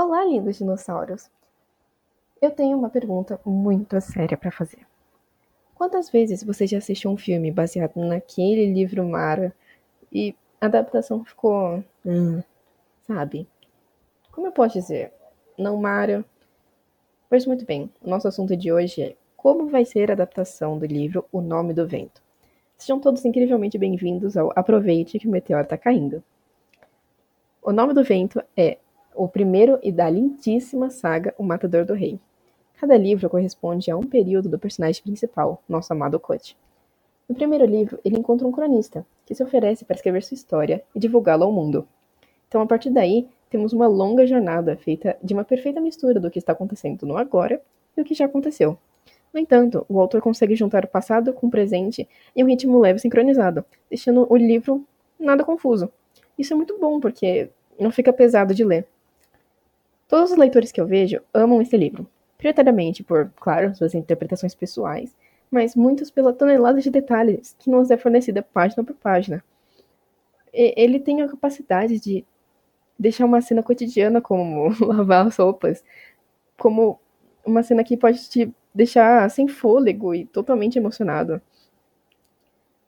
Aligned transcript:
Olá, 0.00 0.24
lindos 0.24 0.58
dinossauros! 0.58 1.28
Eu 2.40 2.52
tenho 2.52 2.78
uma 2.78 2.88
pergunta 2.88 3.40
muito 3.44 4.00
séria 4.00 4.38
para 4.38 4.52
fazer. 4.52 4.86
Quantas 5.74 6.08
vezes 6.08 6.44
você 6.44 6.68
já 6.68 6.78
assistiu 6.78 7.10
um 7.10 7.16
filme 7.16 7.50
baseado 7.50 7.96
naquele 7.96 8.72
livro 8.72 9.04
Mara 9.04 9.52
e 10.12 10.36
a 10.60 10.66
adaptação 10.66 11.24
ficou. 11.24 11.82
Hum, 12.06 12.40
sabe? 13.08 13.48
Como 14.30 14.46
eu 14.46 14.52
posso 14.52 14.78
dizer? 14.78 15.12
Não 15.58 15.76
Mara. 15.76 16.24
Pois 17.28 17.44
muito 17.44 17.64
bem, 17.64 17.90
o 18.00 18.08
nosso 18.08 18.28
assunto 18.28 18.56
de 18.56 18.70
hoje 18.70 19.02
é 19.02 19.16
como 19.36 19.66
vai 19.66 19.84
ser 19.84 20.12
a 20.12 20.14
adaptação 20.14 20.78
do 20.78 20.86
livro 20.86 21.24
O 21.32 21.40
Nome 21.40 21.74
do 21.74 21.88
Vento. 21.88 22.22
Sejam 22.76 23.00
todos 23.00 23.24
incrivelmente 23.24 23.76
bem-vindos 23.76 24.36
ao 24.36 24.52
Aproveite 24.54 25.18
que 25.18 25.26
o 25.26 25.30
Meteoro 25.32 25.64
está 25.64 25.76
caindo. 25.76 26.22
O 27.60 27.72
Nome 27.72 27.94
do 27.94 28.04
Vento 28.04 28.40
é 28.56 28.78
o 29.18 29.28
primeiro 29.28 29.80
e 29.82 29.90
da 29.90 30.08
lindíssima 30.08 30.90
saga 30.90 31.34
O 31.36 31.42
Matador 31.42 31.84
do 31.84 31.92
Rei. 31.92 32.20
Cada 32.80 32.96
livro 32.96 33.28
corresponde 33.28 33.90
a 33.90 33.96
um 33.96 34.04
período 34.04 34.48
do 34.48 34.58
personagem 34.58 35.02
principal, 35.02 35.60
nosso 35.68 35.92
amado 35.92 36.20
Cut. 36.20 36.56
No 37.28 37.34
primeiro 37.34 37.66
livro, 37.66 37.98
ele 38.04 38.16
encontra 38.16 38.46
um 38.46 38.52
cronista, 38.52 39.04
que 39.26 39.34
se 39.34 39.42
oferece 39.42 39.84
para 39.84 39.96
escrever 39.96 40.22
sua 40.22 40.36
história 40.36 40.84
e 40.94 41.00
divulgá-la 41.00 41.44
ao 41.44 41.50
mundo. 41.50 41.86
Então, 42.46 42.62
a 42.62 42.66
partir 42.66 42.90
daí, 42.90 43.28
temos 43.50 43.72
uma 43.72 43.88
longa 43.88 44.24
jornada 44.24 44.76
feita 44.76 45.16
de 45.20 45.34
uma 45.34 45.44
perfeita 45.44 45.80
mistura 45.80 46.20
do 46.20 46.30
que 46.30 46.38
está 46.38 46.52
acontecendo 46.52 47.04
no 47.04 47.16
agora 47.16 47.60
e 47.96 48.00
o 48.00 48.04
que 48.04 48.14
já 48.14 48.26
aconteceu. 48.26 48.78
No 49.34 49.40
entanto, 49.40 49.84
o 49.88 50.00
autor 50.00 50.22
consegue 50.22 50.54
juntar 50.54 50.84
o 50.84 50.88
passado 50.88 51.32
com 51.32 51.48
o 51.48 51.50
presente 51.50 52.08
em 52.36 52.44
um 52.44 52.46
ritmo 52.46 52.78
leve 52.78 52.98
e 52.98 53.02
sincronizado, 53.02 53.64
deixando 53.90 54.26
o 54.30 54.36
livro 54.36 54.86
nada 55.18 55.44
confuso. 55.44 55.90
Isso 56.38 56.52
é 56.52 56.56
muito 56.56 56.78
bom, 56.78 57.00
porque 57.00 57.50
não 57.78 57.90
fica 57.90 58.12
pesado 58.12 58.54
de 58.54 58.64
ler. 58.64 58.86
Todos 60.08 60.32
os 60.32 60.38
leitores 60.38 60.72
que 60.72 60.80
eu 60.80 60.86
vejo 60.86 61.20
amam 61.34 61.60
esse 61.60 61.76
livro, 61.76 62.08
prioritariamente 62.38 63.04
por, 63.04 63.30
claro, 63.38 63.74
suas 63.74 63.94
interpretações 63.94 64.54
pessoais, 64.54 65.14
mas 65.50 65.76
muitos 65.76 66.10
pela 66.10 66.32
tonelada 66.32 66.80
de 66.80 66.90
detalhes 66.90 67.54
que 67.58 67.70
nos 67.70 67.90
é 67.90 67.96
fornecida 67.98 68.42
página 68.42 68.82
por 68.82 68.96
página. 68.96 69.44
E 70.52 70.72
ele 70.76 70.98
tem 70.98 71.20
a 71.20 71.28
capacidade 71.28 72.00
de 72.00 72.24
deixar 72.98 73.26
uma 73.26 73.42
cena 73.42 73.62
cotidiana, 73.62 74.20
como 74.20 74.70
lavar 74.80 75.26
as 75.26 75.36
roupas, 75.36 75.84
como 76.56 76.98
uma 77.44 77.62
cena 77.62 77.84
que 77.84 77.96
pode 77.96 78.28
te 78.30 78.52
deixar 78.74 79.30
sem 79.30 79.46
fôlego 79.46 80.14
e 80.14 80.24
totalmente 80.24 80.78
emocionado. 80.78 81.40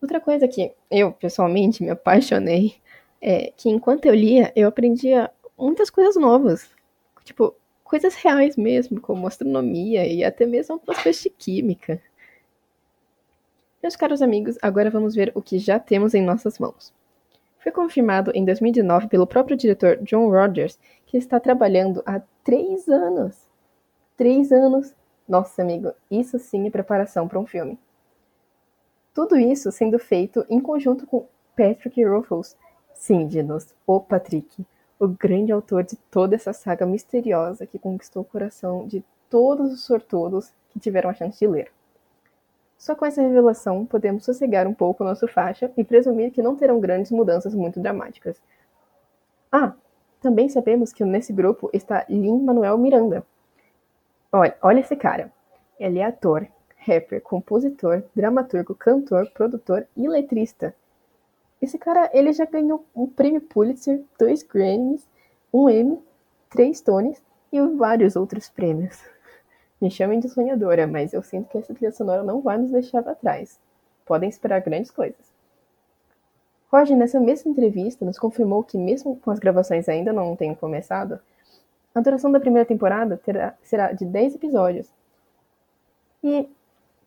Outra 0.00 0.20
coisa 0.20 0.46
que 0.46 0.72
eu, 0.88 1.12
pessoalmente, 1.12 1.82
me 1.82 1.90
apaixonei 1.90 2.76
é 3.20 3.52
que 3.56 3.68
enquanto 3.68 4.06
eu 4.06 4.14
lia, 4.14 4.52
eu 4.54 4.68
aprendia 4.68 5.30
muitas 5.58 5.90
coisas 5.90 6.14
novas. 6.14 6.77
Tipo, 7.28 7.54
coisas 7.84 8.14
reais 8.14 8.56
mesmo, 8.56 9.00
como 9.00 9.26
astronomia 9.26 10.06
e 10.06 10.24
até 10.24 10.46
mesmo 10.46 10.74
algumas 10.74 11.20
de 11.20 11.30
química. 11.30 12.00
Meus 13.82 13.96
caros 13.96 14.22
amigos, 14.22 14.58
agora 14.60 14.90
vamos 14.90 15.14
ver 15.14 15.30
o 15.34 15.42
que 15.42 15.58
já 15.58 15.78
temos 15.78 16.14
em 16.14 16.22
nossas 16.22 16.58
mãos. 16.58 16.92
Foi 17.58 17.70
confirmado 17.70 18.32
em 18.34 18.44
2019 18.44 19.08
pelo 19.08 19.26
próprio 19.26 19.56
diretor 19.56 19.98
John 20.02 20.30
Rogers 20.30 20.78
que 21.06 21.16
está 21.16 21.38
trabalhando 21.38 22.02
há 22.06 22.20
três 22.42 22.88
anos. 22.88 23.36
Três 24.16 24.50
anos 24.50 24.94
nossa, 25.28 25.60
amigo, 25.60 25.92
isso 26.10 26.38
sim 26.38 26.66
é 26.66 26.70
preparação 26.70 27.28
para 27.28 27.38
um 27.38 27.44
filme. 27.44 27.78
Tudo 29.12 29.36
isso 29.36 29.70
sendo 29.70 29.98
feito 29.98 30.46
em 30.48 30.58
conjunto 30.58 31.06
com 31.06 31.28
Patrick 31.54 32.02
Ruffles. 32.02 32.56
Sim, 32.94 33.26
Dinos, 33.26 33.74
o 33.86 34.00
Patrick, 34.00 34.64
o 34.98 35.08
grande 35.08 35.52
autor 35.52 35.84
de 35.84 35.96
toda 36.10 36.34
essa 36.34 36.52
saga 36.52 36.84
misteriosa 36.84 37.66
que 37.66 37.78
conquistou 37.78 38.22
o 38.22 38.24
coração 38.24 38.86
de 38.86 39.04
todos 39.30 39.72
os 39.72 39.84
sortudos 39.84 40.52
que 40.70 40.80
tiveram 40.80 41.10
a 41.10 41.14
chance 41.14 41.38
de 41.38 41.46
ler. 41.46 41.70
Só 42.76 42.94
com 42.94 43.04
essa 43.04 43.22
revelação 43.22 43.84
podemos 43.84 44.24
sossegar 44.24 44.66
um 44.66 44.74
pouco 44.74 45.04
nosso 45.04 45.26
faixa 45.28 45.70
e 45.76 45.84
presumir 45.84 46.32
que 46.32 46.42
não 46.42 46.56
terão 46.56 46.80
grandes 46.80 47.10
mudanças 47.10 47.54
muito 47.54 47.80
dramáticas. 47.80 48.40
Ah, 49.50 49.72
também 50.20 50.48
sabemos 50.48 50.92
que 50.92 51.04
nesse 51.04 51.32
grupo 51.32 51.70
está 51.72 52.04
Lin-Manuel 52.08 52.78
Miranda, 52.78 53.24
Olha, 54.30 54.54
olha 54.60 54.80
esse 54.80 54.94
cara. 54.94 55.32
Ele 55.80 56.00
é 56.00 56.04
ator, 56.04 56.46
rapper, 56.76 57.22
compositor, 57.22 58.02
dramaturgo, 58.14 58.74
cantor, 58.74 59.30
produtor 59.30 59.86
e 59.96 60.06
letrista. 60.06 60.74
Esse 61.60 61.78
cara, 61.78 62.08
ele 62.12 62.32
já 62.32 62.44
ganhou 62.44 62.84
um 62.94 63.06
prêmio 63.06 63.40
Pulitzer, 63.40 64.02
dois 64.18 64.42
Grammys, 64.42 65.06
um 65.52 65.68
Emmy, 65.68 65.98
três 66.50 66.80
Tonys 66.80 67.20
e 67.52 67.60
vários 67.60 68.16
outros 68.16 68.48
prêmios. 68.48 69.02
Me 69.80 69.90
chamem 69.90 70.20
de 70.20 70.28
sonhadora, 70.28 70.86
mas 70.86 71.12
eu 71.12 71.22
sinto 71.22 71.48
que 71.48 71.58
essa 71.58 71.74
trilha 71.74 71.92
sonora 71.92 72.22
não 72.22 72.40
vai 72.40 72.58
nos 72.58 72.70
deixar 72.70 73.02
para 73.02 73.14
trás. 73.14 73.58
Podem 74.06 74.28
esperar 74.28 74.60
grandes 74.60 74.90
coisas. 74.90 75.28
Roger, 76.70 76.96
nessa 76.96 77.18
mesma 77.18 77.50
entrevista, 77.50 78.04
nos 78.04 78.18
confirmou 78.18 78.62
que, 78.62 78.76
mesmo 78.76 79.16
com 79.16 79.30
as 79.30 79.38
gravações 79.38 79.88
ainda 79.88 80.12
não 80.12 80.36
tenham 80.36 80.54
começado, 80.54 81.18
a 81.94 82.00
duração 82.00 82.30
da 82.30 82.38
primeira 82.38 82.66
temporada 82.66 83.16
terá, 83.16 83.54
será 83.62 83.92
de 83.92 84.04
10 84.04 84.34
episódios. 84.34 84.88
E 86.22 86.48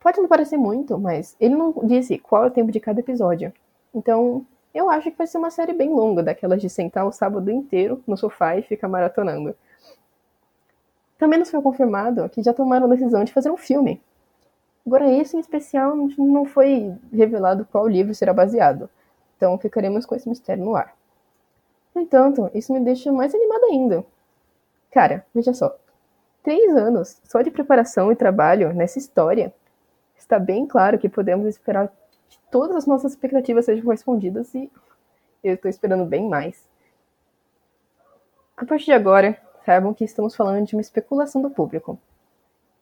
pode 0.00 0.18
não 0.18 0.28
parecer 0.28 0.56
muito, 0.56 0.98
mas 0.98 1.36
ele 1.38 1.54
não 1.54 1.72
disse 1.84 2.18
qual 2.18 2.44
é 2.44 2.46
o 2.46 2.50
tempo 2.50 2.72
de 2.72 2.80
cada 2.80 3.00
episódio. 3.00 3.52
Então, 3.94 4.46
eu 4.74 4.88
acho 4.88 5.10
que 5.10 5.18
vai 5.18 5.26
ser 5.26 5.38
uma 5.38 5.50
série 5.50 5.72
bem 5.72 5.90
longa, 5.90 6.22
daquelas 6.22 6.60
de 6.60 6.70
sentar 6.70 7.06
o 7.06 7.12
sábado 7.12 7.50
inteiro 7.50 8.02
no 8.06 8.16
sofá 8.16 8.56
e 8.56 8.62
ficar 8.62 8.88
maratonando. 8.88 9.54
Também 11.18 11.38
nos 11.38 11.50
foi 11.50 11.60
confirmado 11.60 12.28
que 12.28 12.42
já 12.42 12.54
tomaram 12.54 12.86
a 12.86 12.90
decisão 12.90 13.24
de 13.24 13.32
fazer 13.32 13.50
um 13.50 13.56
filme. 13.56 14.00
Agora, 14.86 15.10
esse 15.10 15.36
em 15.36 15.40
especial 15.40 15.94
não 16.16 16.44
foi 16.44 16.94
revelado 17.12 17.66
qual 17.70 17.86
livro 17.86 18.14
será 18.14 18.32
baseado, 18.32 18.88
então 19.36 19.58
ficaremos 19.58 20.06
com 20.06 20.14
esse 20.14 20.28
mistério 20.28 20.64
no 20.64 20.74
ar. 20.74 20.94
No 21.94 22.00
entanto, 22.00 22.50
isso 22.54 22.72
me 22.72 22.80
deixa 22.80 23.12
mais 23.12 23.34
animada 23.34 23.66
ainda, 23.66 24.04
Cara, 24.90 25.24
veja 25.32 25.54
só. 25.54 25.76
Três 26.42 26.74
anos 26.74 27.20
só 27.24 27.42
de 27.42 27.50
preparação 27.50 28.10
e 28.10 28.16
trabalho 28.16 28.72
nessa 28.74 28.98
história. 28.98 29.54
Está 30.18 30.38
bem 30.38 30.66
claro 30.66 30.98
que 30.98 31.08
podemos 31.08 31.46
esperar 31.46 31.92
todas 32.50 32.76
as 32.76 32.86
nossas 32.86 33.12
expectativas 33.12 33.64
sejam 33.64 33.90
respondidas 33.90 34.54
e 34.54 34.70
eu 35.42 35.54
estou 35.54 35.68
esperando 35.68 36.04
bem 36.04 36.28
mais. 36.28 36.68
A 38.56 38.64
partir 38.64 38.86
de 38.86 38.92
agora, 38.92 39.40
saibam 39.64 39.94
que 39.94 40.04
estamos 40.04 40.36
falando 40.36 40.66
de 40.66 40.74
uma 40.74 40.80
especulação 40.80 41.40
do 41.40 41.50
público. 41.50 41.98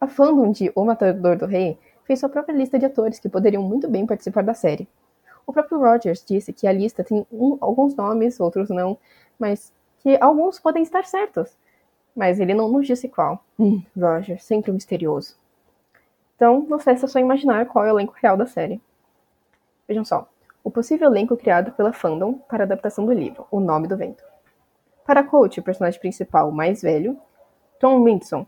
A 0.00 0.06
fandom 0.06 0.50
de 0.50 0.72
O 0.74 0.84
Matador 0.84 1.36
do 1.36 1.46
Rei 1.46 1.78
fez 2.04 2.20
sua 2.20 2.28
própria 2.28 2.54
lista 2.54 2.78
de 2.78 2.86
atores 2.86 3.18
que 3.18 3.28
poderiam 3.28 3.62
muito 3.62 3.88
bem 3.88 4.06
participar 4.06 4.42
da 4.42 4.54
série. 4.54 4.88
O 5.46 5.52
próprio 5.52 5.78
Rogers 5.78 6.24
disse 6.24 6.52
que 6.52 6.66
a 6.66 6.72
lista 6.72 7.02
tem 7.02 7.26
um, 7.32 7.56
alguns 7.60 7.94
nomes, 7.94 8.38
outros 8.40 8.68
não, 8.68 8.98
mas 9.38 9.72
que 9.98 10.16
alguns 10.20 10.58
podem 10.58 10.82
estar 10.82 11.04
certos 11.04 11.56
mas 12.18 12.40
ele 12.40 12.52
não 12.52 12.68
nos 12.68 12.84
disse 12.84 13.08
qual. 13.08 13.44
Hum, 13.56 13.80
Roger, 13.96 14.42
sempre 14.42 14.72
misterioso. 14.72 15.36
Então, 16.34 16.66
não 16.68 16.76
resta 16.76 17.06
só 17.06 17.20
imaginar 17.20 17.66
qual 17.66 17.84
é 17.84 17.92
o 17.92 17.96
elenco 17.96 18.14
real 18.20 18.36
da 18.36 18.44
série. 18.44 18.80
Vejam 19.88 20.04
só, 20.04 20.28
o 20.62 20.70
possível 20.70 21.08
elenco 21.08 21.34
criado 21.34 21.72
pela 21.72 21.94
fandom 21.94 22.34
para 22.34 22.64
a 22.64 22.66
adaptação 22.66 23.06
do 23.06 23.12
livro, 23.12 23.46
O 23.50 23.58
Nome 23.58 23.88
do 23.88 23.96
Vento. 23.96 24.22
Para 25.06 25.24
Coach, 25.24 25.58
o 25.58 25.62
personagem 25.62 25.98
principal 25.98 26.52
mais 26.52 26.82
velho, 26.82 27.18
Tom 27.80 28.04
Winson. 28.04 28.46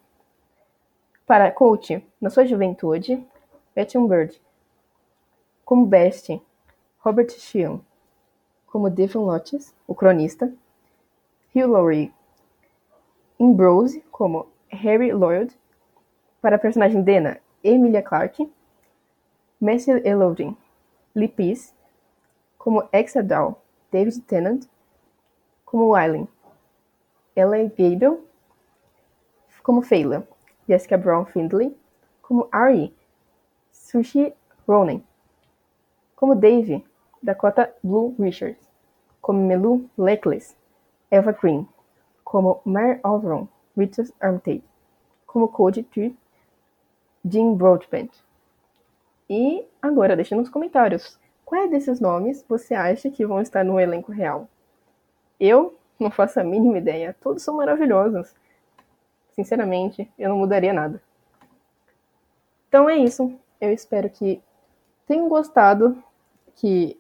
Para 1.27 1.51
Coach, 1.51 2.07
na 2.21 2.29
sua 2.29 2.45
juventude, 2.45 3.27
Betty 3.75 3.99
Bird. 3.99 4.39
Como 5.65 5.87
Best, 5.87 6.39
Robert 7.03 7.31
Sheehan. 7.31 7.81
Como 8.67 8.91
Devon 8.91 9.25
Lottis, 9.25 9.75
o 9.89 9.95
cronista. 9.95 10.53
Hugh 11.55 11.67
Laurie, 11.67 12.13
Ambrose 13.41 14.05
como 14.13 14.47
Harry 14.69 15.13
Lloyd, 15.13 15.53
para 16.41 16.57
a 16.57 16.59
personagem 16.59 17.03
Dena, 17.03 17.41
Emilia 17.65 18.03
Clarke, 18.03 18.49
Messi 19.61 19.91
Elodin, 20.05 20.57
Peace, 21.15 21.75
como 22.57 22.89
Exadal, 22.93 23.57
David 23.91 24.23
Tennant, 24.27 24.67
como 25.65 25.97
Eileen, 25.97 26.29
Ella 27.35 27.71
Gable, 27.77 28.19
como 29.63 29.83
Feyla, 29.83 30.25
Jessica 30.67 30.97
Brown 30.97 31.27
Findlay, 31.27 31.77
como 32.21 32.49
Ari, 32.53 32.95
Sushi 33.71 34.35
Ronan, 34.67 35.05
como 36.15 36.35
Dave, 36.35 36.85
Dakota 37.23 37.75
Blue 37.83 38.15
Richards, 38.19 38.69
como 39.21 39.47
Melu 39.47 39.89
Leckless, 39.97 40.57
Eva 41.11 41.33
Green, 41.33 41.69
como 42.25 42.61
Mar 42.65 43.01
Overon, 43.03 43.49
Richard 43.77 44.13
Armitage, 44.21 44.63
como 45.27 45.51
Code 45.51 45.83
Tree, 45.85 46.17
Jim 47.29 47.57
Broadbent. 47.57 48.13
E 49.31 49.65
agora, 49.81 50.17
deixe 50.17 50.35
nos 50.35 50.49
comentários 50.49 51.17
quais 51.45 51.71
desses 51.71 52.01
nomes 52.01 52.45
você 52.49 52.75
acha 52.75 53.09
que 53.09 53.25
vão 53.25 53.41
estar 53.41 53.65
no 53.65 53.79
elenco 53.79 54.11
real. 54.11 54.49
Eu 55.39 55.79
não 56.01 56.11
faço 56.11 56.41
a 56.41 56.45
mínima 56.45 56.79
ideia, 56.79 57.15
todos 57.21 57.45
são 57.45 57.55
maravilhosos. 57.55 58.35
sinceramente, 59.33 60.11
eu 60.19 60.29
não 60.29 60.39
mudaria 60.39 60.73
nada. 60.73 61.01
Então 62.69 62.91
é 62.91 62.97
isso. 62.97 63.33
Eu 63.61 63.73
espero 63.73 64.11
que 64.11 64.43
tenham 65.07 65.29
gostado, 65.29 66.03
que 66.57 66.99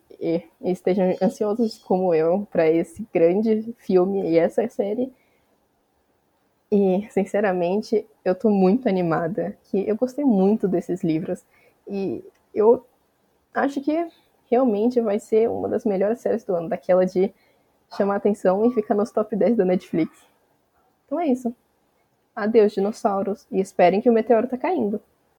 estejam 0.61 1.17
ansiosos 1.21 1.79
como 1.79 2.15
eu 2.15 2.47
para 2.50 2.69
esse 2.69 3.06
grande 3.12 3.75
filme 3.79 4.31
e 4.31 4.38
essa 4.38 4.67
série. 4.69 5.12
E, 6.71 7.09
sinceramente, 7.11 8.06
eu 8.25 8.35
tô 8.35 8.49
muito 8.49 8.88
animada, 8.88 9.59
que 9.65 9.88
eu 9.88 9.97
gostei 9.97 10.25
muito 10.25 10.69
desses 10.69 11.03
livros 11.03 11.44
e 11.90 12.25
eu 12.54 12.87
acho 13.52 13.81
que 13.81 14.08
realmente 14.50 15.00
vai 15.00 15.19
ser 15.19 15.50
uma 15.50 15.69
das 15.69 15.84
melhores 15.84 16.20
séries 16.20 16.44
do 16.44 16.54
ano, 16.54 16.69
daquela 16.69 17.04
de 17.04 17.32
chamar 17.96 18.16
atenção 18.16 18.64
e 18.64 18.72
ficar 18.72 18.94
nos 18.94 19.10
top 19.10 19.34
10 19.34 19.56
da 19.56 19.64
Netflix. 19.64 20.16
Então 21.06 21.19
é 21.19 21.26
isso. 21.26 21.54
Adeus, 22.34 22.72
dinossauros, 22.72 23.46
e 23.50 23.60
esperem 23.60 24.00
que 24.00 24.08
o 24.08 24.12
meteoro 24.12 24.46
tá 24.46 24.56
caindo. 24.56 25.00